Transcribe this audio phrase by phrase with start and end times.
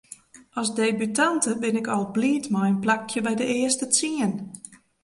[0.59, 4.33] As debutante bin ik al bliid mei in plakje by de earste tsien.